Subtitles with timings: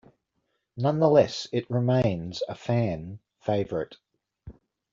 [0.77, 3.97] Nonetheless, it remains a fan favorite.